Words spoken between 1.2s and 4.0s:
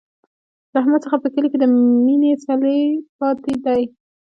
په کلي کې د مینې څلی پاتې دی.